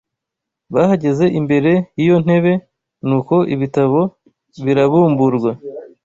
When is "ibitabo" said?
3.55-3.99